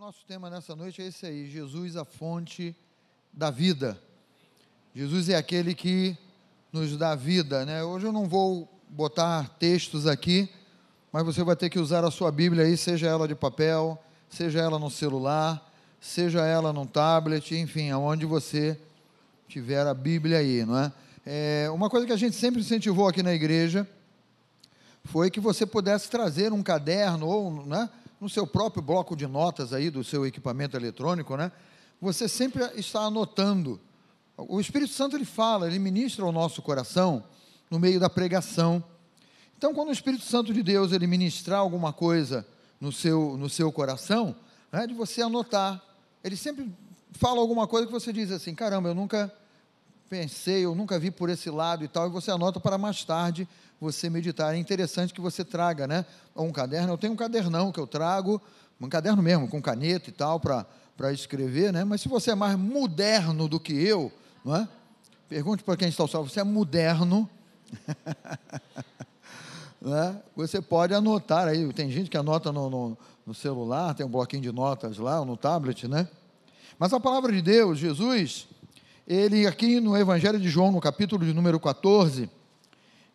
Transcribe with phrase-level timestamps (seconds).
[0.00, 2.74] nosso tema nessa noite é esse aí: Jesus, a fonte
[3.30, 4.00] da vida.
[4.94, 6.16] Jesus é aquele que
[6.72, 7.84] nos dá vida, né?
[7.84, 10.48] Hoje eu não vou botar textos aqui,
[11.12, 14.58] mas você vai ter que usar a sua Bíblia aí, seja ela de papel, seja
[14.60, 18.80] ela no celular, seja ela no tablet, enfim, aonde você
[19.48, 20.92] tiver a Bíblia aí, não é?
[21.26, 21.70] é?
[21.70, 23.86] Uma coisa que a gente sempre incentivou aqui na igreja
[25.04, 27.90] foi que você pudesse trazer um caderno ou, né?
[28.20, 31.50] No seu próprio bloco de notas aí do seu equipamento eletrônico, né?
[32.00, 33.80] Você sempre está anotando.
[34.36, 37.24] O Espírito Santo ele fala, ele ministra ao nosso coração
[37.70, 38.82] no meio da pregação.
[39.56, 42.46] Então, quando o Espírito Santo de Deus ele ministrar alguma coisa
[42.80, 44.34] no seu no seu coração,
[44.72, 45.82] né, de você anotar.
[46.22, 46.70] Ele sempre
[47.12, 49.32] fala alguma coisa que você diz assim, caramba, eu nunca
[50.10, 53.48] pensei, eu nunca vi por esse lado e tal, e você anota para mais tarde
[53.80, 54.52] você meditar.
[54.52, 56.04] É interessante que você traga, né?
[56.34, 56.92] um caderno.
[56.92, 58.42] Eu tenho um cadernão que eu trago,
[58.80, 61.84] um caderno mesmo, com caneta e tal, para escrever, né?
[61.84, 64.10] Mas se você é mais moderno do que eu,
[64.44, 64.68] não é?
[65.28, 67.30] Pergunte para quem está ao sol, você é moderno.
[69.80, 70.20] né?
[70.34, 74.42] Você pode anotar aí, tem gente que anota no, no, no celular, tem um bloquinho
[74.42, 76.08] de notas lá, ou no tablet, né?
[76.76, 78.48] Mas a palavra de Deus, Jesus,
[79.10, 82.30] ele aqui no Evangelho de João, no capítulo de número 14,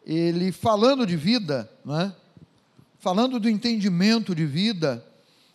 [0.06, 2.14] ele falando de vida, né?
[3.00, 5.02] falando do entendimento de vida,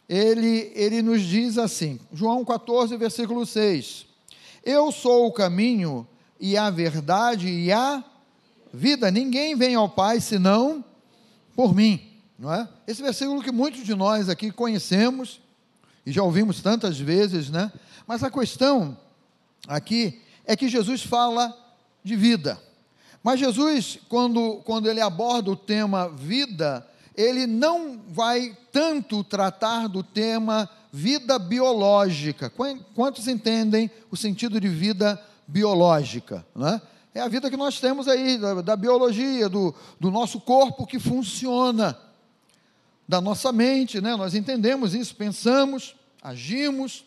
[0.08, 4.06] ele, ele nos diz assim, João 14, versículo 6:
[4.64, 6.08] Eu sou o caminho
[6.40, 8.02] e a verdade e a
[8.72, 10.82] vida, ninguém vem ao Pai senão
[11.54, 12.00] por mim,
[12.38, 12.66] não é?
[12.86, 15.38] Esse versículo que muitos de nós aqui conhecemos
[16.06, 17.70] e já ouvimos tantas vezes, né?
[18.06, 18.96] Mas a questão
[19.68, 21.56] aqui é que Jesus fala
[22.02, 22.60] de vida.
[23.22, 30.02] Mas Jesus, quando, quando ele aborda o tema vida, ele não vai tanto tratar do
[30.02, 32.50] tema vida biológica.
[32.94, 36.46] Quantos entendem o sentido de vida biológica?
[36.54, 36.80] Né?
[37.14, 40.98] É a vida que nós temos aí, da, da biologia, do, do nosso corpo que
[40.98, 41.98] funciona,
[43.06, 44.16] da nossa mente, né?
[44.16, 47.04] nós entendemos isso, pensamos, agimos,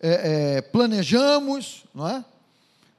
[0.00, 2.24] é, é, planejamos, não é?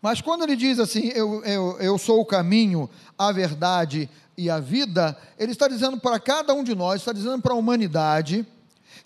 [0.02, 4.60] Mas quando ele diz assim, eu, eu, eu sou o caminho, a verdade e a
[4.60, 8.46] vida, ele está dizendo para cada um de nós, está dizendo para a humanidade,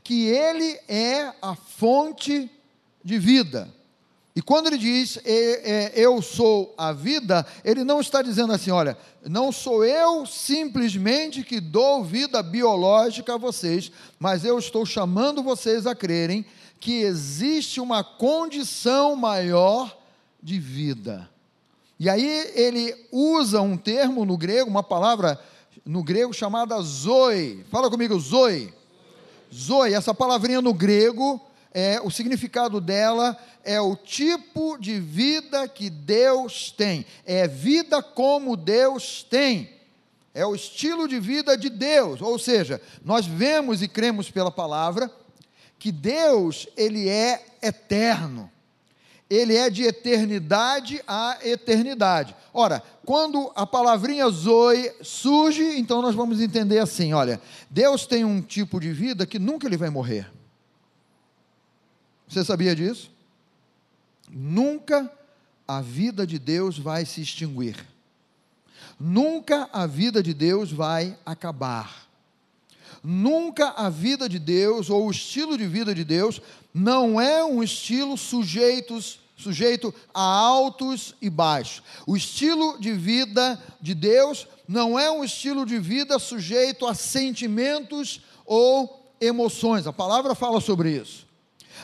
[0.03, 2.49] que ele é a fonte
[3.03, 3.69] de vida.
[4.35, 5.17] E quando ele diz
[5.93, 11.61] eu sou a vida, ele não está dizendo assim, olha, não sou eu simplesmente que
[11.61, 16.45] dou vida biológica a vocês, mas eu estou chamando vocês a crerem
[16.79, 19.97] que existe uma condição maior
[20.41, 21.29] de vida.
[21.99, 25.39] E aí ele usa um termo no grego, uma palavra
[25.85, 27.65] no grego chamada zoe.
[27.71, 28.73] Fala comigo, zoe.
[29.53, 31.39] Zoe, essa palavrinha no grego,
[31.73, 37.05] é, o significado dela é o tipo de vida que Deus tem.
[37.25, 39.69] É vida como Deus tem.
[40.33, 42.21] É o estilo de vida de Deus.
[42.21, 45.09] Ou seja, nós vemos e cremos pela palavra
[45.85, 48.49] que Deus, ele é eterno
[49.29, 52.35] ele é de eternidade a eternidade.
[52.53, 58.41] Ora, quando a palavrinha Zoe surge, então nós vamos entender assim: olha, Deus tem um
[58.41, 60.31] tipo de vida que nunca ele vai morrer.
[62.27, 63.11] Você sabia disso?
[64.29, 65.11] Nunca
[65.67, 67.83] a vida de Deus vai se extinguir.
[68.99, 72.04] Nunca a vida de Deus vai acabar.
[73.07, 76.41] Nunca a vida de Deus ou o estilo de vida de Deus
[76.73, 81.83] não é um estilo sujeitos, sujeito a altos e baixos.
[82.07, 88.21] O estilo de vida de Deus não é um estilo de vida sujeito a sentimentos
[88.43, 89.85] ou emoções.
[89.85, 91.27] A palavra fala sobre isso.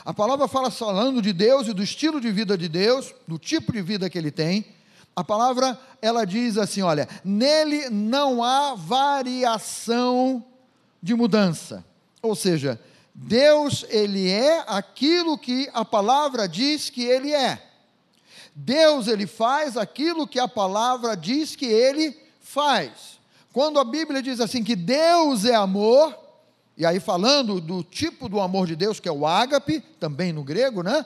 [0.04, 3.72] A palavra fala falando de Deus e do estilo de vida de Deus, do tipo
[3.72, 4.66] de vida que ele tem.
[5.14, 10.44] A palavra ela diz assim, olha, nele não há variação
[11.02, 11.84] de mudança.
[12.22, 12.80] Ou seja,
[13.14, 17.62] Deus, ele é aquilo que a palavra diz que ele é.
[18.54, 23.18] Deus, ele faz aquilo que a palavra diz que ele faz.
[23.52, 26.16] Quando a Bíblia diz assim que Deus é amor,
[26.76, 30.44] e aí falando do tipo do amor de Deus, que é o ágape, também no
[30.44, 31.04] grego, né?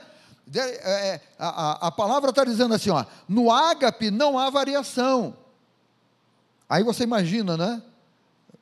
[0.54, 5.36] É, é, a, a, a palavra está dizendo assim, ó, no ágape não há variação.
[6.68, 7.82] Aí você imagina, né?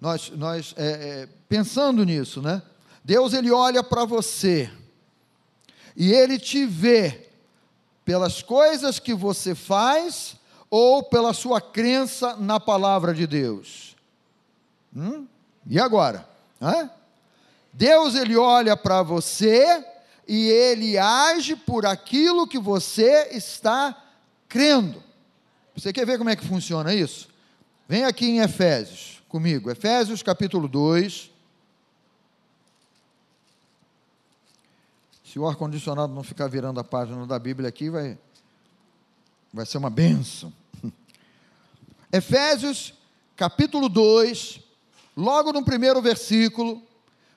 [0.00, 2.62] Nós, nós é, é, pensando nisso, né?
[3.05, 4.70] Deus ele olha para você
[5.96, 7.29] e ele te vê
[8.05, 10.37] pelas coisas que você faz
[10.70, 13.94] ou pela sua crença na palavra de Deus.
[14.94, 15.26] Hum?
[15.67, 16.29] E agora?
[16.61, 16.90] Hã?
[17.73, 19.85] Deus ele olha para você
[20.26, 24.02] e ele age por aquilo que você está
[24.49, 25.02] crendo.
[25.76, 27.29] Você quer ver como é que funciona isso?
[27.88, 31.28] Vem aqui em Efésios comigo, Efésios capítulo 2.
[35.25, 38.16] Se o ar-condicionado não ficar virando a página da Bíblia aqui, vai,
[39.52, 40.52] vai ser uma benção.
[42.12, 42.94] Efésios
[43.34, 44.60] capítulo 2,
[45.16, 46.80] logo no primeiro versículo,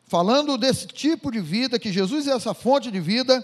[0.06, 3.44] falando desse tipo de vida, que Jesus é essa fonte de vida,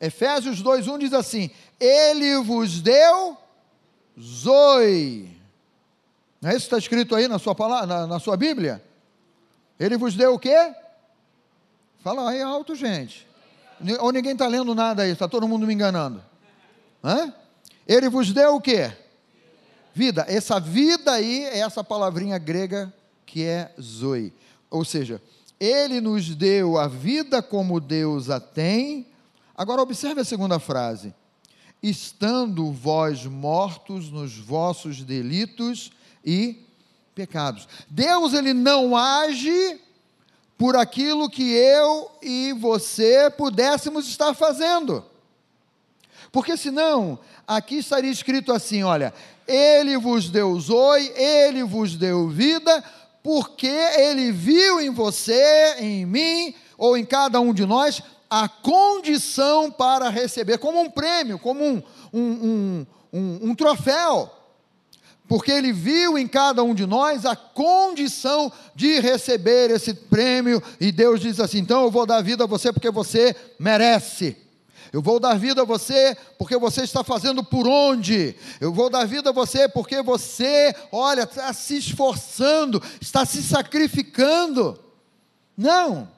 [0.00, 1.48] Efésios 2,1 diz assim:
[1.78, 3.38] Ele vos deu
[4.20, 5.33] Zoe.
[6.44, 8.84] Não é isso que está escrito aí na sua, palavra, na, na sua Bíblia?
[9.80, 10.74] Ele vos deu o quê?
[12.00, 13.26] Fala aí alto, gente.
[13.98, 16.22] Ou ninguém está lendo nada aí, está todo mundo me enganando.
[17.02, 17.32] Hã?
[17.88, 18.92] Ele vos deu o quê?
[19.94, 20.26] Vida.
[20.28, 22.92] Essa vida aí é essa palavrinha grega
[23.24, 24.30] que é Zoe.
[24.68, 25.22] Ou seja,
[25.58, 29.06] ele nos deu a vida como Deus a tem.
[29.56, 31.14] Agora observe a segunda frase
[31.82, 35.90] estando vós mortos nos vossos delitos
[36.24, 36.64] e
[37.14, 37.68] pecados.
[37.88, 39.80] Deus ele não age
[40.56, 45.04] por aquilo que eu e você pudéssemos estar fazendo.
[46.32, 49.12] Porque senão, aqui estaria escrito assim, olha,
[49.46, 52.82] ele vos deu zoe, ele vos deu vida,
[53.22, 59.70] porque ele viu em você, em mim, ou em cada um de nós, a condição
[59.70, 61.82] para receber, como um prêmio, como um,
[62.12, 64.30] um, um, um, um troféu,
[65.34, 70.92] porque ele viu em cada um de nós a condição de receber esse prêmio, e
[70.92, 74.36] Deus diz assim: então eu vou dar vida a você porque você merece.
[74.92, 78.36] Eu vou dar vida a você porque você está fazendo por onde.
[78.60, 84.78] Eu vou dar vida a você porque você, olha, está se esforçando, está se sacrificando.
[85.56, 86.08] Não.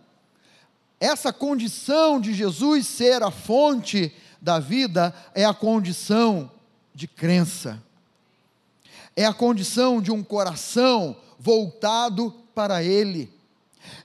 [1.00, 6.50] Essa condição de Jesus ser a fonte da vida é a condição
[6.94, 7.82] de crença,
[9.16, 13.32] é a condição de um coração voltado para Ele,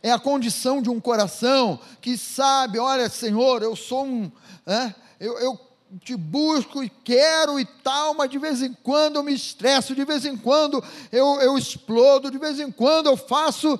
[0.01, 4.31] é a condição de um coração que sabe: olha, Senhor, eu sou um,
[4.65, 5.59] é, eu, eu
[5.99, 10.05] te busco e quero e tal, mas de vez em quando eu me estresso, de
[10.05, 10.81] vez em quando
[11.11, 13.79] eu, eu explodo, de vez em quando eu faço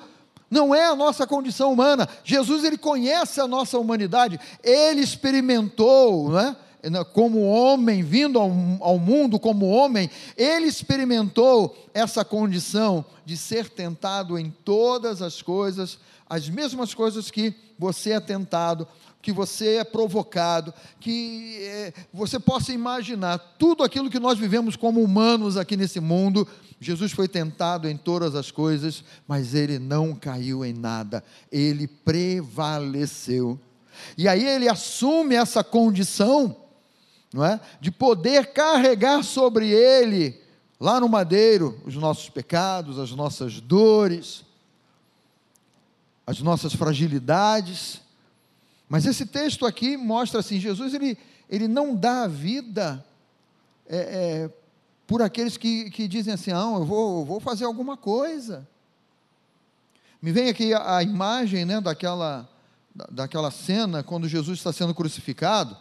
[0.50, 2.10] não é a nossa condição humana.
[2.26, 6.58] Jesus ele conhece a nossa humanidade, ele experimentou, né?
[7.14, 14.38] Como homem, vindo ao, ao, mundo como homem, ele experimentou essa condição de ser tentado
[14.38, 18.88] em todas as coisas, as mesmas coisas que você é tentado,
[19.22, 25.04] que você é provocado, que é, você possa imaginar tudo aquilo que nós vivemos como
[25.04, 26.48] humanos aqui nesse mundo.
[26.80, 33.60] Jesus foi tentado em todas as coisas, mas ele não caiu em nada, ele prevaleceu.
[34.18, 36.56] E aí ele assume essa condição,
[37.34, 37.60] não é?
[37.80, 40.40] De poder carregar sobre ele,
[40.80, 44.44] lá no madeiro, os nossos pecados, as nossas dores,
[46.26, 48.02] as nossas fragilidades
[48.92, 51.18] mas esse texto aqui mostra assim: Jesus ele,
[51.50, 53.02] ele não dá a vida
[53.88, 54.54] é, é,
[55.08, 58.68] por aqueles que, que dizem assim, ah, eu vou, eu vou fazer alguma coisa.
[60.22, 62.50] Me vem aqui a, a imagem né, daquela,
[63.10, 65.78] daquela cena quando Jesus está sendo crucificado.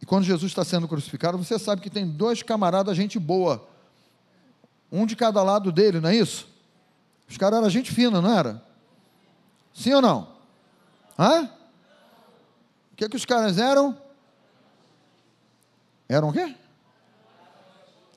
[0.00, 3.66] E quando Jesus está sendo crucificado, você sabe que tem dois camaradas, gente boa.
[4.90, 6.48] Um de cada lado dele, não é isso?
[7.28, 8.62] Os caras eram gente fina, não era?
[9.74, 10.28] Sim ou não?
[11.18, 11.44] Hã?
[12.92, 14.00] O que, é que os caras eram?
[16.08, 16.54] Eram o quê?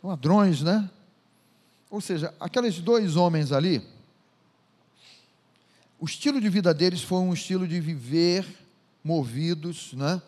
[0.04, 0.90] Ladrões, né?
[1.90, 3.86] Ou seja, aqueles dois homens ali,
[6.00, 8.46] o estilo de vida deles foi um estilo de viver
[9.04, 10.22] movidos, né?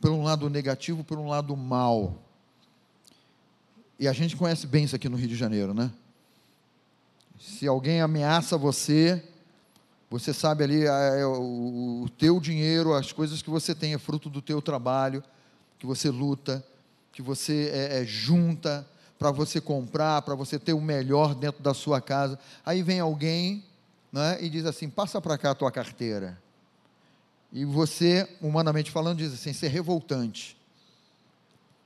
[0.00, 2.22] Por um lado negativo, por um lado mal.
[3.98, 5.90] E a gente conhece bem isso aqui no Rio de Janeiro, né?
[7.38, 9.22] Se alguém ameaça você,
[10.10, 14.30] você sabe ali é, o, o teu dinheiro, as coisas que você tem é fruto
[14.30, 15.22] do teu trabalho,
[15.78, 16.64] que você luta,
[17.12, 18.86] que você é, é, junta
[19.18, 22.38] para você comprar, para você ter o melhor dentro da sua casa.
[22.64, 23.64] Aí vem alguém
[24.12, 26.40] né, e diz assim: passa para cá a tua carteira.
[27.54, 30.56] E você, humanamente falando, diz assim: isso é revoltante.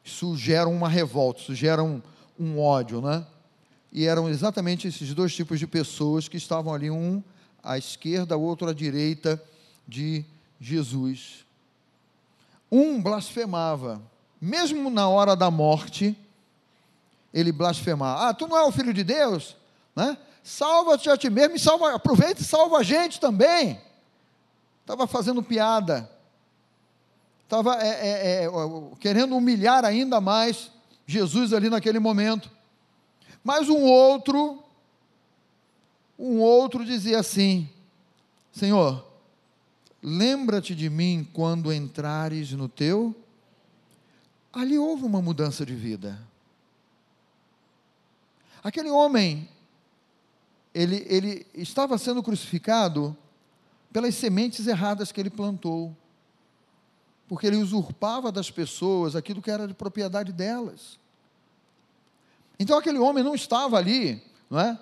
[0.03, 2.01] Isso gera uma revolta, isso gera um,
[2.41, 3.27] um ódio, né?
[3.93, 7.23] E eram exatamente esses dois tipos de pessoas que estavam ali, um
[7.63, 9.43] à esquerda, outro à direita
[9.87, 10.25] de
[10.59, 11.45] Jesus.
[12.73, 14.01] Um blasfemava,
[14.41, 16.17] mesmo na hora da morte,
[17.33, 18.29] ele blasfemava.
[18.29, 19.55] Ah, tu não é o filho de Deus?
[19.95, 20.17] Né?
[20.43, 23.79] Salva-te a ti mesmo e salva, aproveita e salva a gente também.
[24.89, 26.11] Estava fazendo piada,
[27.45, 28.51] estava é, é, é,
[28.99, 30.71] querendo humilhar ainda mais
[31.07, 32.51] Jesus ali naquele momento.
[33.45, 34.65] Mas um outro,
[36.19, 37.69] um outro dizia assim:
[38.51, 39.07] Senhor,
[40.03, 43.15] lembra-te de mim quando entrares no teu.
[44.51, 46.19] Ali houve uma mudança de vida.
[48.65, 49.47] Aquele homem,
[50.73, 53.15] ele, ele estava sendo crucificado
[53.93, 55.97] pelas sementes erradas que ele plantou,
[57.29, 60.99] porque ele usurpava das pessoas aquilo que era de propriedade delas.
[62.59, 64.79] Então aquele homem não estava ali, não é?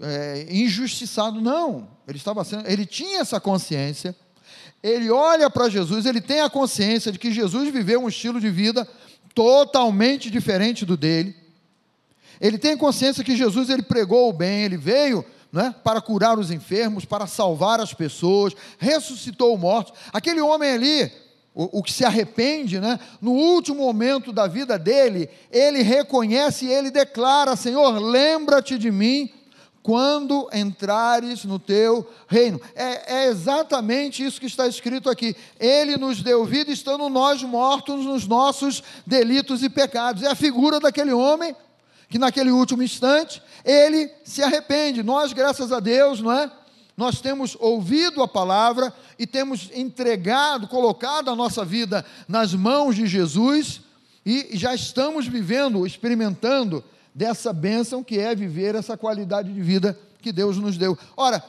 [0.00, 1.88] é injustiçado, não.
[2.08, 4.16] Ele estava sendo, ele tinha essa consciência.
[4.82, 8.50] Ele olha para Jesus, ele tem a consciência de que Jesus viveu um estilo de
[8.50, 8.88] vida
[9.34, 11.36] totalmente diferente do dele.
[12.40, 16.50] Ele tem consciência que Jesus ele pregou o bem, ele veio né, para curar os
[16.50, 19.92] enfermos, para salvar as pessoas, ressuscitou o morto.
[20.12, 21.12] Aquele homem ali,
[21.54, 26.72] o, o, que se arrepende, né, no último momento da vida dele, ele reconhece e
[26.72, 29.30] ele declara: Senhor, lembra-te de mim
[29.82, 32.60] quando entrares no teu reino.
[32.74, 35.34] É, é, exatamente isso que está escrito aqui.
[35.58, 40.22] Ele nos deu vida, estando nós mortos nos nossos delitos e pecados.
[40.22, 41.56] É a figura daquele homem
[42.10, 45.02] que naquele último instante ele se arrepende.
[45.02, 46.50] Nós, graças a Deus, não é?
[46.96, 53.06] Nós temos ouvido a palavra e temos entregado, colocado a nossa vida nas mãos de
[53.06, 53.80] Jesus
[54.26, 60.32] e já estamos vivendo, experimentando dessa bênção que é viver essa qualidade de vida que
[60.32, 60.98] Deus nos deu.
[61.16, 61.42] Ora,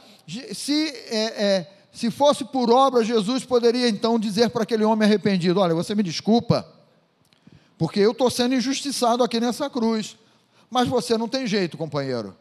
[0.53, 5.59] se, é, é, se fosse por obra, Jesus poderia então dizer para aquele homem arrependido:
[5.59, 6.65] Olha, você me desculpa,
[7.77, 10.15] porque eu estou sendo injustiçado aqui nessa cruz.
[10.71, 12.33] Mas você não tem jeito, companheiro.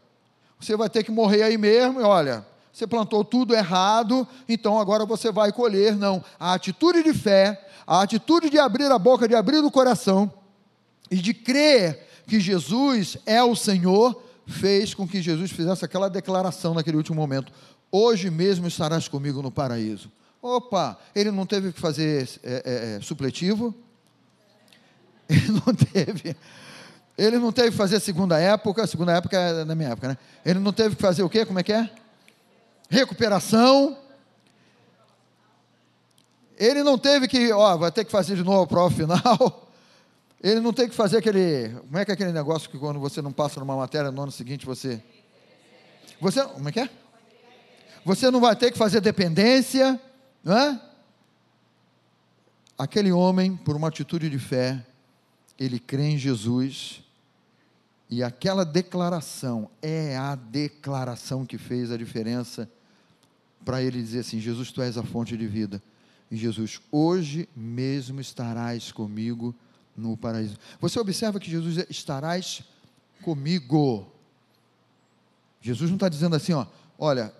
[0.60, 5.04] Você vai ter que morrer aí mesmo, e olha, você plantou tudo errado, então agora
[5.04, 5.96] você vai colher.
[5.96, 6.24] Não.
[6.38, 10.32] A atitude de fé, a atitude de abrir a boca, de abrir o coração
[11.10, 16.72] e de crer que Jesus é o Senhor, fez com que Jesus fizesse aquela declaração
[16.72, 17.52] naquele último momento:
[17.90, 20.10] Hoje mesmo estarás comigo no paraíso.
[20.40, 23.74] Opa, ele não teve que fazer é, é, é supletivo,
[25.28, 26.36] ele não teve
[27.16, 30.18] ele não teve que fazer segunda época, segunda época é na minha época, né?
[30.44, 31.44] Ele não teve que fazer o quê?
[31.44, 31.90] Como é que é?
[32.88, 33.96] Recuperação.
[36.56, 39.68] Ele não teve que, ó, vai ter que fazer de novo a prova final.
[40.42, 43.20] Ele não tem que fazer aquele, como é que é aquele negócio que quando você
[43.20, 45.02] não passa numa matéria no ano seguinte você
[46.18, 46.90] Você, como é que é?
[48.04, 50.00] Você não vai ter que fazer dependência,
[50.42, 50.80] não é?
[52.78, 54.82] Aquele homem, por uma atitude de fé,
[55.60, 57.04] ele crê em Jesus,
[58.08, 62.68] e aquela declaração é a declaração que fez a diferença
[63.62, 65.82] para ele dizer assim: Jesus, tu és a fonte de vida.
[66.30, 69.54] E Jesus, hoje mesmo estarás comigo
[69.94, 70.56] no paraíso.
[70.80, 72.62] Você observa que Jesus diz, estarás
[73.22, 74.06] comigo.
[75.60, 76.66] Jesus não está dizendo assim, ó,
[76.98, 77.34] olha,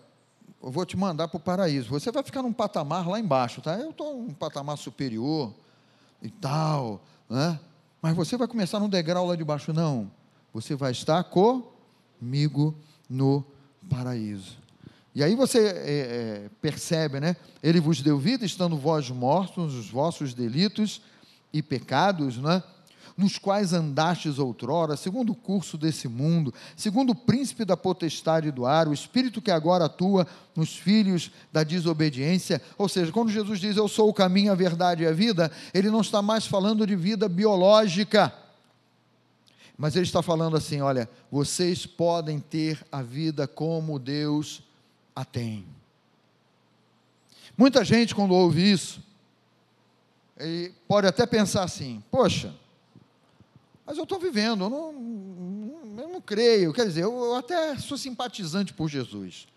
[0.63, 1.89] eu vou te mandar para o paraíso.
[1.89, 3.79] Você vai ficar num patamar lá embaixo, tá?
[3.79, 5.55] Eu estou num patamar superior
[6.21, 7.59] e tal, né?
[8.03, 10.11] Mas você vai começar num degrau lá de baixo, não
[10.53, 12.75] você vai estar comigo
[13.09, 13.45] no
[13.89, 14.59] paraíso.
[15.15, 17.37] E aí você é, é, percebe, né?
[17.63, 21.03] Ele vos deu vida, estando vós mortos nos vossos delitos
[21.53, 22.63] e pecados, né?
[23.21, 28.65] Nos quais andastes outrora, segundo o curso desse mundo, segundo o príncipe da potestade do
[28.67, 32.61] ar, o espírito que agora atua nos filhos da desobediência.
[32.79, 35.91] Ou seja, quando Jesus diz eu sou o caminho, a verdade e a vida, ele
[35.91, 38.33] não está mais falando de vida biológica
[39.81, 44.63] mas ele está falando assim: olha, vocês podem ter a vida como Deus
[45.17, 45.65] a tem.
[47.57, 49.03] Muita gente, quando ouve isso,
[50.87, 52.55] pode até pensar assim: poxa,
[53.91, 57.99] mas eu estou vivendo, eu não, eu não creio, quer dizer, eu, eu até sou
[57.99, 59.49] simpatizante por Jesus.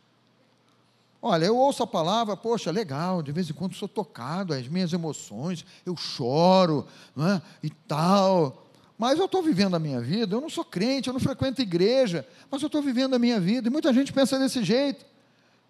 [1.22, 4.92] Olha, eu ouço a palavra, poxa, legal, de vez em quando sou tocado, as minhas
[4.92, 7.42] emoções, eu choro, não é?
[7.62, 8.66] e tal.
[8.98, 12.28] Mas eu estou vivendo a minha vida, eu não sou crente, eu não frequento igreja,
[12.50, 13.68] mas eu estou vivendo a minha vida.
[13.68, 15.06] E muita gente pensa desse jeito.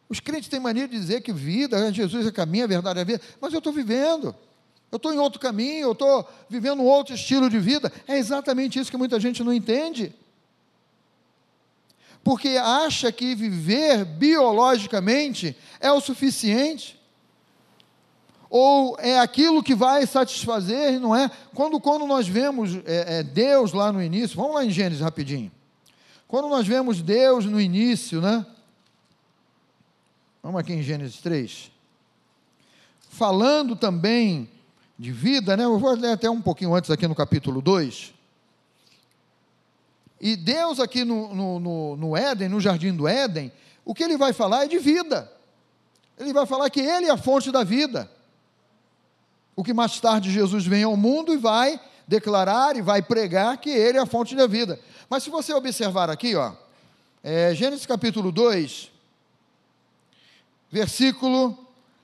[0.07, 3.05] Os crentes têm mania de dizer que vida, Jesus é caminho, a verdade é a
[3.05, 4.33] vida, mas eu estou vivendo.
[4.93, 7.91] Eu estou em outro caminho, eu estou vivendo um outro estilo de vida.
[8.07, 10.13] É exatamente isso que muita gente não entende.
[12.23, 17.01] Porque acha que viver biologicamente é o suficiente
[18.51, 21.27] ou é aquilo que vai satisfazer, não é?
[21.55, 25.51] Quando, quando nós vemos é, é, Deus lá no início, vamos lá em Gênesis rapidinho.
[26.27, 28.45] Quando nós vemos Deus no início, né?
[30.43, 31.71] Vamos aqui em Gênesis 3.
[33.09, 34.52] falando também
[34.97, 35.63] de vida, né?
[35.63, 38.13] Eu vou ler até um pouquinho antes aqui no capítulo 2.
[40.21, 43.51] E Deus aqui no, no, no, no Éden, no jardim do Éden,
[43.83, 45.29] o que ele vai falar é de vida.
[46.17, 48.09] Ele vai falar que ele é a fonte da vida.
[49.55, 53.69] O que mais tarde Jesus vem ao mundo e vai declarar e vai pregar que
[53.69, 54.79] ele é a fonte da vida.
[55.09, 56.53] Mas se você observar aqui, ó,
[57.23, 58.91] é, Gênesis capítulo 2,
[60.71, 61.57] versículo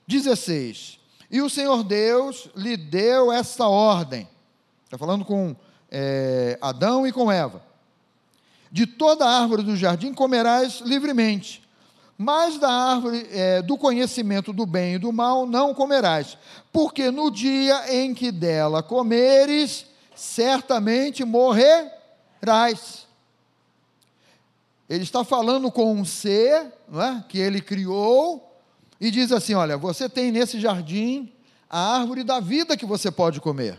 [0.06, 0.99] 16.
[1.30, 4.28] E o Senhor Deus lhe deu esta ordem.
[4.84, 5.54] Está falando com
[5.90, 7.62] é, Adão e com Eva.
[8.72, 11.62] De toda árvore do jardim comerás livremente,
[12.16, 16.36] mas da árvore é, do conhecimento do bem e do mal não comerás,
[16.72, 23.06] porque no dia em que dela comeres, certamente morrerás.
[24.88, 28.49] Ele está falando com um ser não é, que ele criou
[29.00, 31.32] e diz assim: Olha, você tem nesse jardim
[31.68, 33.78] a árvore da vida que você pode comer.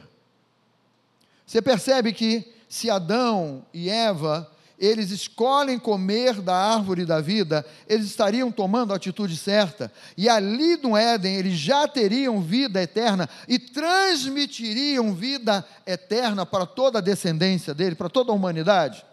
[1.45, 4.49] Você percebe que se Adão e Eva
[4.81, 10.75] eles escolhem comer da árvore da vida, eles estariam tomando a atitude certa, e ali
[10.77, 17.75] no Éden eles já teriam vida eterna e transmitiriam vida eterna para toda a descendência
[17.75, 19.05] dele, para toda a humanidade.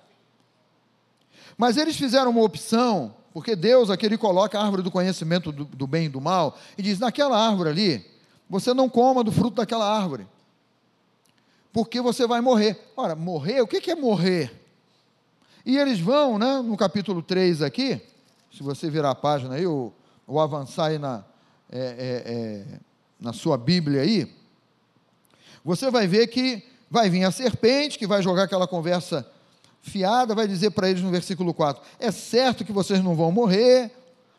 [1.54, 5.64] Mas eles fizeram uma opção, porque Deus aqui ele coloca a árvore do conhecimento do,
[5.64, 8.04] do bem e do mal, e diz: naquela árvore ali,
[8.50, 10.26] você não coma do fruto daquela árvore,
[11.72, 12.76] porque você vai morrer.
[12.96, 14.52] Ora, morrer, o que é morrer?
[15.64, 18.02] E eles vão, né, no capítulo 3 aqui,
[18.52, 19.94] se você virar a página aí, ou,
[20.26, 21.24] ou avançar aí na,
[21.70, 22.80] é, é, é,
[23.20, 24.34] na sua Bíblia aí,
[25.64, 29.24] você vai ver que vai vir a serpente, que vai jogar aquela conversa
[29.88, 33.90] fiada, vai dizer para eles no versículo 4: é certo que vocês não vão morrer,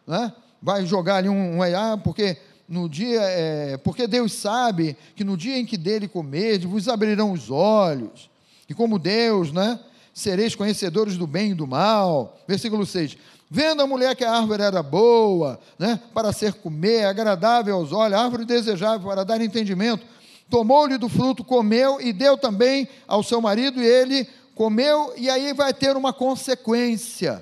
[0.08, 0.32] né?
[0.62, 2.38] vai jogar ali um, um ah, porque
[2.68, 7.32] no dia, é, porque Deus sabe que no dia em que dele comer, vos abrirão
[7.32, 8.30] os olhos,
[8.70, 9.80] e como Deus, né?
[10.20, 12.38] sereis conhecedores do bem e do mal.
[12.48, 13.18] Versículo 6.
[13.50, 18.20] Vendo a mulher que a árvore era boa, né, para ser comer, agradável aos olhos,
[18.20, 20.06] árvore desejável para dar entendimento,
[20.50, 24.28] tomou-lhe do fruto, comeu e deu também ao seu marido, e ele
[24.60, 27.42] comeu, e aí vai ter uma consequência.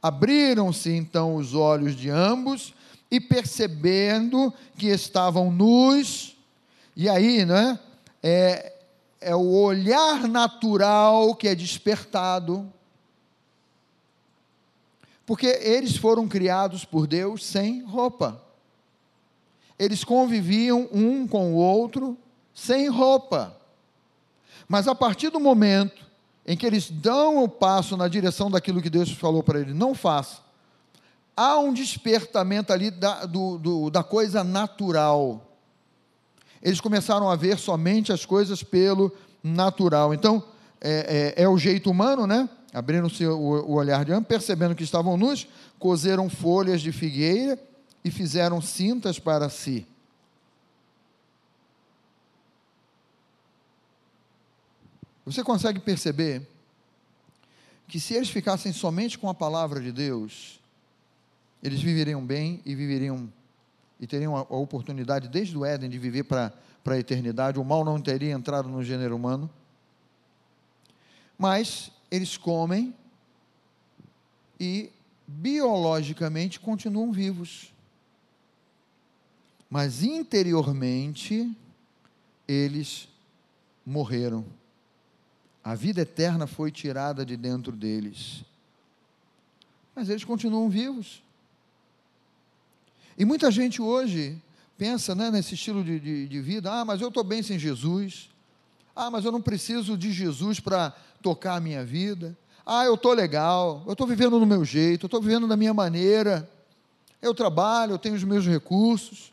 [0.00, 2.72] Abriram-se então os olhos de ambos,
[3.10, 6.34] e percebendo que estavam nus,
[6.96, 7.78] e aí, né,
[8.22, 8.72] é,
[9.20, 12.72] é o olhar natural que é despertado,
[15.26, 18.42] porque eles foram criados por Deus sem roupa.
[19.78, 22.16] Eles conviviam um com o outro
[22.54, 23.55] sem roupa.
[24.68, 26.04] Mas a partir do momento
[26.46, 29.94] em que eles dão o passo na direção daquilo que Deus falou para eles, não
[29.94, 30.38] faça,
[31.36, 35.46] há um despertamento ali da, do, do, da coisa natural
[36.66, 40.12] eles começaram a ver somente as coisas pelo natural.
[40.12, 40.42] Então,
[40.80, 42.48] é, é, é o jeito humano, né?
[42.72, 45.46] Abriram-se o, o, olhar de ambos, percebendo que estavam nus,
[45.78, 47.56] cozeram folhas de figueira
[48.04, 49.86] e fizeram cintas para si.
[55.26, 56.48] Você consegue perceber
[57.88, 60.60] que se eles ficassem somente com a palavra de Deus,
[61.60, 63.30] eles viveriam bem e viveriam
[63.98, 66.52] e teriam a, a oportunidade desde o Éden de viver para
[66.84, 69.50] a eternidade, o mal não teria entrado no gênero humano.
[71.36, 72.94] Mas eles comem
[74.60, 74.90] e
[75.26, 77.72] biologicamente continuam vivos.
[79.68, 81.52] Mas interiormente
[82.46, 83.08] eles
[83.84, 84.44] morreram.
[85.66, 88.44] A vida eterna foi tirada de dentro deles.
[89.96, 91.20] Mas eles continuam vivos.
[93.18, 94.40] E muita gente hoje
[94.78, 98.30] pensa né, nesse estilo de, de, de vida: ah, mas eu estou bem sem Jesus.
[98.94, 102.38] Ah, mas eu não preciso de Jesus para tocar a minha vida.
[102.64, 105.74] Ah, eu estou legal, eu estou vivendo no meu jeito, eu estou vivendo da minha
[105.74, 106.48] maneira.
[107.20, 109.32] Eu trabalho, eu tenho os meus recursos,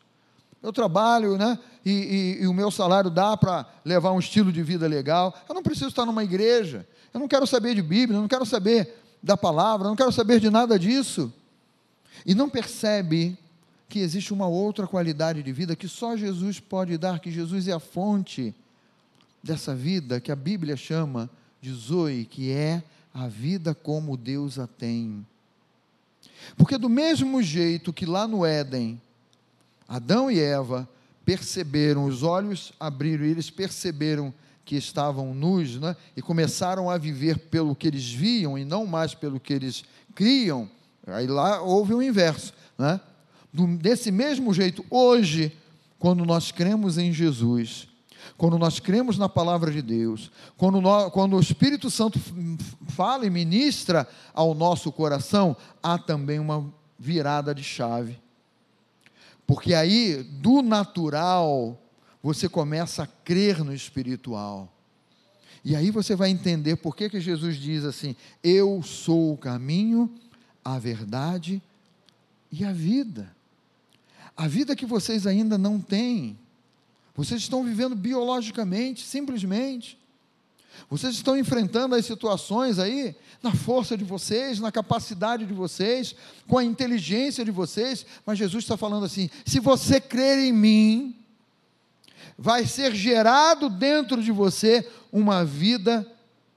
[0.64, 1.60] eu trabalho, né?
[1.86, 1.92] E,
[2.40, 5.36] e, e o meu salário dá para levar um estilo de vida legal.
[5.48, 6.88] Eu não preciso estar numa igreja.
[7.14, 10.12] Eu não quero saber de Bíblia, eu não quero saber da palavra, eu não quero
[10.12, 11.32] saber de nada disso.
[12.26, 13.38] E não percebe
[13.90, 17.74] que existe uma outra qualidade de vida que só Jesus pode dar, que Jesus é
[17.74, 18.56] a fonte
[19.44, 21.30] dessa vida que a Bíblia chama
[21.62, 22.82] de Zoe, que é
[23.14, 25.26] a vida como Deus a tem.
[26.56, 29.00] Porque do mesmo jeito que lá no Éden,
[29.94, 30.90] Adão e Eva
[31.24, 34.34] perceberam, os olhos abriram e eles perceberam
[34.66, 35.96] que estavam nus, né?
[36.18, 39.84] e começaram a viver pelo que eles viam e não mais pelo que eles
[40.16, 40.68] criam,
[41.06, 43.00] aí lá houve o inverso, né?
[43.80, 45.56] desse mesmo jeito, hoje,
[46.00, 47.88] quando nós cremos em Jesus,
[48.36, 52.20] quando nós cremos na palavra de Deus, quando, nós, quando o Espírito Santo
[52.88, 58.23] fala e ministra ao nosso coração, há também uma virada de chave.
[59.46, 61.80] Porque aí, do natural,
[62.22, 64.72] você começa a crer no espiritual.
[65.66, 70.14] E aí você vai entender por que, que Jesus diz assim: Eu sou o caminho,
[70.64, 71.62] a verdade
[72.52, 73.34] e a vida.
[74.36, 76.38] A vida que vocês ainda não têm.
[77.16, 79.98] Vocês estão vivendo biologicamente, simplesmente.
[80.90, 86.16] Vocês estão enfrentando as situações aí na força de vocês, na capacidade de vocês,
[86.48, 91.16] com a inteligência de vocês, mas Jesus está falando assim: se você crer em mim,
[92.38, 96.08] vai ser gerado dentro de você uma vida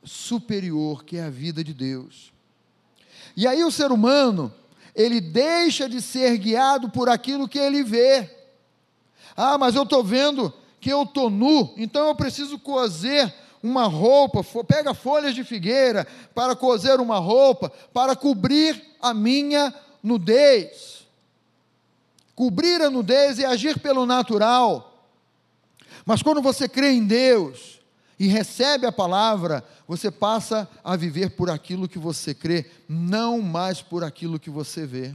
[0.04, 2.32] superior, que é a vida de Deus.
[3.36, 4.52] E aí o ser humano,
[4.94, 8.30] ele deixa de ser guiado por aquilo que ele vê.
[9.36, 13.34] Ah, mas eu estou vendo que eu estou nu, então eu preciso cozer
[13.66, 21.06] uma roupa, pega folhas de figueira para cozer uma roupa, para cobrir a minha nudez.
[22.34, 25.04] Cobrir a nudez e agir pelo natural.
[26.04, 27.80] Mas quando você crê em Deus
[28.18, 33.82] e recebe a palavra, você passa a viver por aquilo que você crê, não mais
[33.82, 35.12] por aquilo que você vê.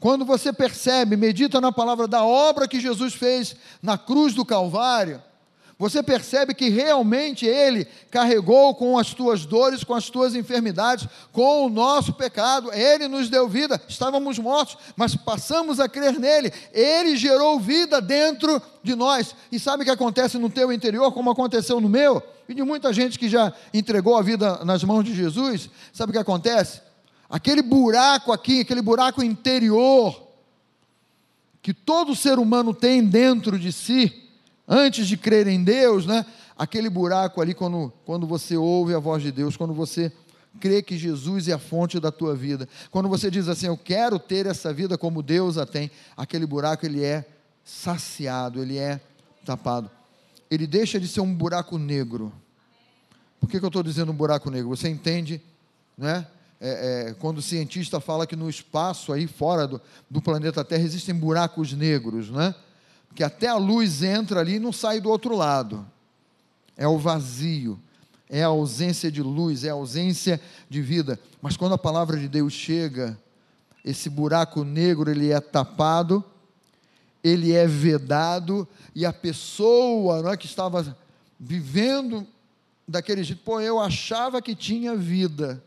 [0.00, 5.22] Quando você percebe, medita na palavra da obra que Jesus fez na cruz do Calvário,
[5.80, 11.64] você percebe que realmente Ele carregou com as tuas dores, com as tuas enfermidades, com
[11.64, 12.70] o nosso pecado.
[12.70, 16.52] Ele nos deu vida, estávamos mortos, mas passamos a crer nele.
[16.70, 19.34] Ele gerou vida dentro de nós.
[19.50, 22.22] E sabe o que acontece no teu interior, como aconteceu no meu?
[22.46, 25.70] E de muita gente que já entregou a vida nas mãos de Jesus.
[25.94, 26.82] Sabe o que acontece?
[27.26, 30.28] Aquele buraco aqui, aquele buraco interior,
[31.62, 34.28] que todo ser humano tem dentro de si
[34.70, 36.24] antes de crer em Deus, né?
[36.56, 40.12] Aquele buraco ali, quando, quando você ouve a voz de Deus, quando você
[40.60, 44.18] crê que Jesus é a fonte da tua vida, quando você diz assim, eu quero
[44.18, 47.24] ter essa vida como Deus a tem, aquele buraco ele é
[47.64, 49.00] saciado, ele é
[49.44, 49.90] tapado.
[50.48, 52.32] Ele deixa de ser um buraco negro.
[53.40, 54.68] Por que, que eu estou dizendo um buraco negro?
[54.68, 55.40] Você entende,
[55.98, 56.26] né?
[56.60, 59.80] É, é, quando o cientista fala que no espaço aí fora do,
[60.10, 62.54] do planeta Terra existem buracos negros, né?
[63.14, 65.86] Que até a luz entra ali e não sai do outro lado.
[66.76, 67.78] É o vazio,
[68.28, 71.18] é a ausência de luz, é a ausência de vida.
[71.42, 73.18] Mas quando a palavra de Deus chega,
[73.84, 76.24] esse buraco negro ele é tapado,
[77.22, 80.96] ele é vedado e a pessoa não é, que estava
[81.38, 82.26] vivendo
[82.86, 85.62] daquele jeito, pô, eu achava que tinha vida.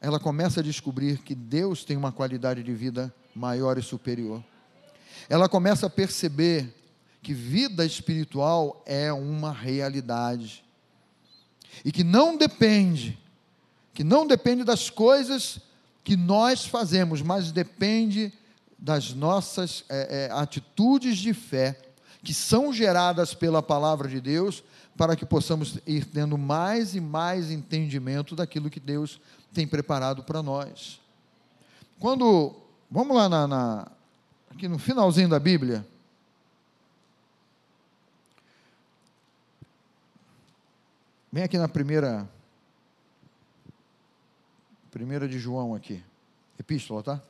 [0.00, 4.42] Ela começa a descobrir que Deus tem uma qualidade de vida maior e superior
[5.32, 6.74] ela começa a perceber
[7.22, 10.62] que vida espiritual é uma realidade
[11.82, 13.18] e que não depende,
[13.94, 15.58] que não depende das coisas
[16.04, 18.30] que nós fazemos, mas depende
[18.78, 21.80] das nossas é, é, atitudes de fé
[22.22, 24.62] que são geradas pela palavra de Deus
[24.98, 29.18] para que possamos ir tendo mais e mais entendimento daquilo que Deus
[29.50, 31.00] tem preparado para nós.
[31.98, 32.54] Quando,
[32.90, 33.92] vamos lá na, na
[34.52, 35.84] aqui no finalzinho da Bíblia,
[41.32, 42.28] Vem aqui na primeira.
[44.90, 46.04] Primeira de João aqui.
[46.60, 47.22] Epístola, tá?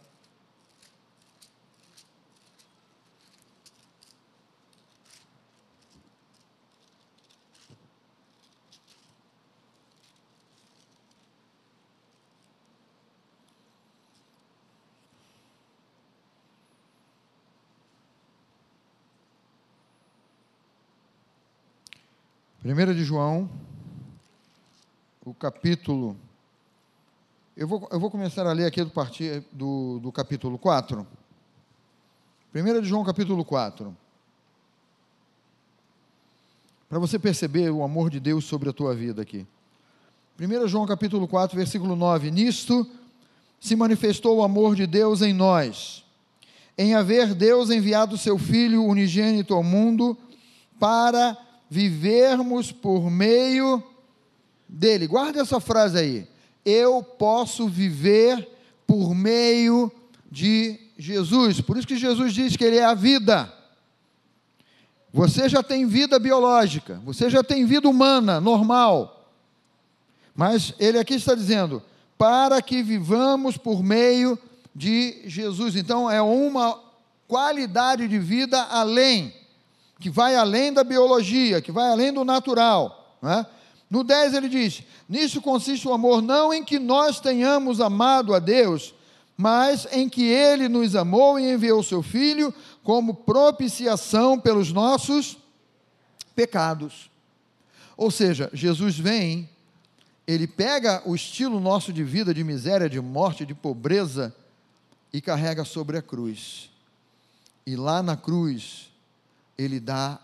[22.65, 23.51] 1 de João,
[25.25, 26.17] o capítulo.
[27.57, 29.21] Eu vou, eu vou começar a ler aqui do, part...
[29.51, 31.05] do, do capítulo 4.
[32.55, 33.97] 1 de João, capítulo 4.
[36.89, 39.45] Para você perceber o amor de Deus sobre a tua vida aqui.
[40.39, 42.31] 1 João, capítulo 4, versículo 9.
[42.31, 42.89] Nisto
[43.59, 46.05] se manifestou o amor de Deus em nós,
[46.79, 50.17] em haver Deus enviado seu Filho unigênito ao mundo
[50.79, 51.37] para
[51.73, 53.83] vivermos por meio
[54.69, 55.07] dele.
[55.07, 56.29] Guarda essa frase aí.
[56.63, 58.47] Eu posso viver
[58.87, 59.91] por meio
[60.31, 61.63] de Jesus.
[61.63, 63.51] Por isso que Jesus diz que ele é a vida.
[65.15, 69.31] Você já tem vida biológica, você já tem vida humana, normal.
[70.35, 71.83] Mas ele aqui está dizendo:
[72.19, 74.39] para que vivamos por meio
[74.77, 75.75] de Jesus.
[75.75, 76.79] Então, é uma
[77.27, 79.33] qualidade de vida além,
[80.03, 83.17] que vai além da biologia, que vai além do natural.
[83.23, 83.47] Né?
[83.89, 88.41] No 10 ele diz: Nisso consiste o amor, não em que nós tenhamos amado a
[88.41, 88.95] Deus,
[89.37, 95.39] mas em que Ele nos amou e enviou seu Filho como propiciação pelos nossos
[96.35, 97.09] pecados.
[97.97, 99.49] Ou seja, Jesus vem,
[100.27, 104.35] ele pega o estilo nosso de vida, de miséria, de morte, de pobreza,
[105.13, 106.71] e carrega sobre a cruz.
[107.65, 108.92] E lá na cruz,
[109.57, 110.21] ele dá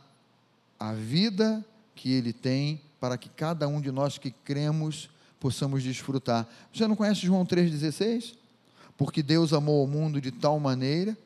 [0.79, 1.65] a vida
[1.95, 6.49] que ele tem para que cada um de nós que cremos possamos desfrutar.
[6.73, 8.35] Você não conhece João 3,16?
[8.97, 11.17] Porque Deus amou o mundo de tal maneira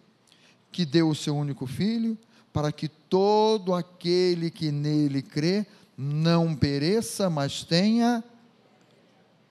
[0.70, 2.16] que deu o seu único filho,
[2.52, 8.24] para que todo aquele que nele crê não pereça, mas tenha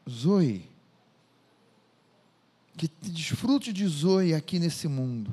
[0.10, 0.68] Zoe.
[2.76, 5.32] Que desfrute de Zoe aqui nesse mundo.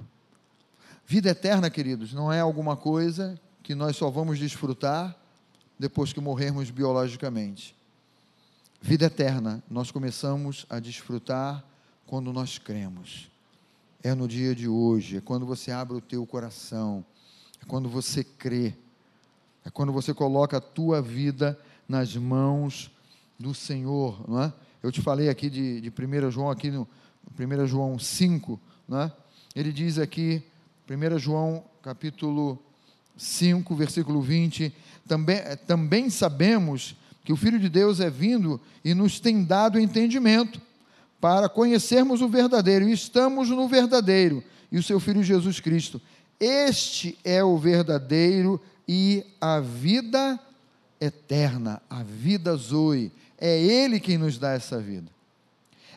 [1.11, 5.16] Vida eterna, queridos, não é alguma coisa que nós só vamos desfrutar
[5.79, 7.75] depois que morrermos biologicamente.
[8.83, 11.64] Vida eterna, nós começamos a desfrutar
[12.07, 13.31] quando nós cremos.
[14.03, 17.03] É no dia de hoje, é quando você abre o teu coração,
[17.62, 18.75] é quando você crê,
[19.64, 22.90] é quando você coloca a tua vida nas mãos
[23.38, 24.53] do Senhor, não é?
[24.83, 26.87] Eu te falei aqui de, de 1 João, aqui no
[27.40, 29.11] 1 João 5, né?
[29.55, 30.44] ele diz aqui,
[30.88, 32.59] 1 João capítulo
[33.16, 34.72] 5, versículo 20,
[35.07, 40.61] também, também sabemos que o Filho de Deus é vindo e nos tem dado entendimento
[41.20, 46.01] para conhecermos o verdadeiro, e estamos no verdadeiro, e o seu Filho Jesus Cristo.
[46.40, 50.38] Este é o verdadeiro e a vida
[51.01, 53.12] eterna, a vida Zoe.
[53.37, 55.11] É Ele quem nos dá essa vida.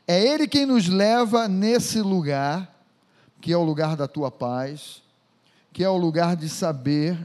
[0.08, 2.71] É Ele quem nos leva nesse lugar,
[3.42, 5.02] que é o lugar da tua paz,
[5.74, 7.18] que é o lugar de saber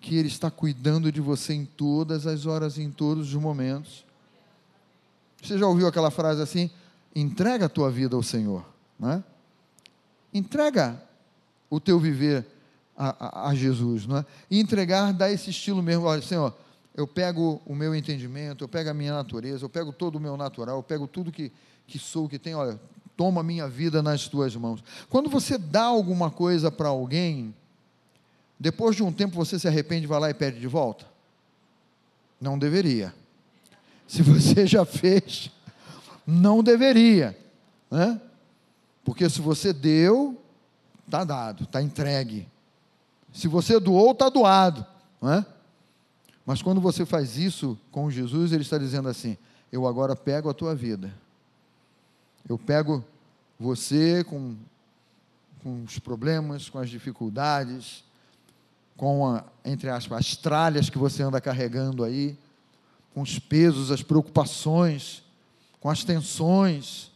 [0.00, 4.04] que Ele está cuidando de você em todas as horas, em todos os momentos.
[5.42, 6.70] Você já ouviu aquela frase assim?
[7.14, 8.64] Entrega a tua vida ao Senhor,
[8.98, 9.22] né?
[10.32, 11.00] Entrega
[11.70, 12.46] o teu viver
[12.96, 14.26] a, a, a Jesus, não é?
[14.50, 16.54] E entregar dá esse estilo mesmo, olha, Senhor,
[16.94, 20.36] eu pego o meu entendimento, eu pego a minha natureza, eu pego todo o meu
[20.36, 21.52] natural, eu pego tudo que,
[21.86, 22.80] que sou, que tenho, olha,
[23.18, 24.82] toma minha vida nas tuas mãos.
[25.10, 27.52] Quando você dá alguma coisa para alguém,
[28.60, 31.04] depois de um tempo você se arrepende, vai lá e pede de volta?
[32.40, 33.12] Não deveria.
[34.06, 35.50] Se você já fez,
[36.24, 37.36] não deveria,
[37.90, 38.20] né?
[39.04, 40.40] Porque se você deu,
[41.04, 42.46] está dado, está entregue.
[43.32, 44.86] Se você doou, está doado,
[45.20, 45.46] não é?
[46.46, 49.36] Mas quando você faz isso com Jesus, ele está dizendo assim:
[49.72, 51.12] Eu agora pego a tua vida.
[52.46, 53.02] Eu pego
[53.58, 54.54] você com,
[55.62, 58.04] com os problemas, com as dificuldades,
[58.96, 62.36] com, a, entre aspas, as tralhas que você anda carregando aí,
[63.14, 65.22] com os pesos, as preocupações,
[65.80, 67.10] com as tensões.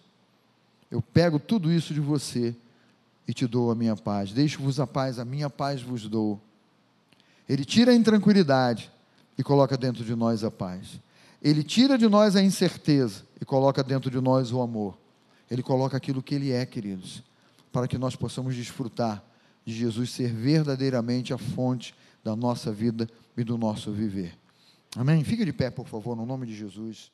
[0.90, 2.54] Eu pego tudo isso de você
[3.26, 4.32] e te dou a minha paz.
[4.32, 6.40] Deixo-vos a paz, a minha paz vos dou.
[7.48, 8.90] Ele tira a intranquilidade
[9.36, 11.00] e coloca dentro de nós a paz.
[11.42, 14.96] Ele tira de nós a incerteza e coloca dentro de nós o amor.
[15.52, 17.22] Ele coloca aquilo que Ele é, queridos,
[17.70, 19.22] para que nós possamos desfrutar
[19.66, 24.34] de Jesus ser verdadeiramente a fonte da nossa vida e do nosso viver.
[24.96, 25.22] Amém?
[25.22, 27.12] Fique de pé, por favor, no nome de Jesus.